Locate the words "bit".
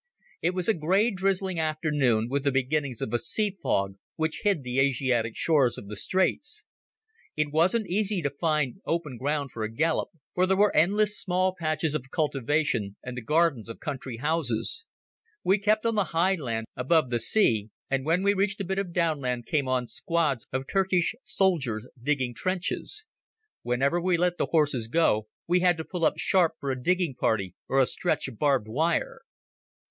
18.65-18.79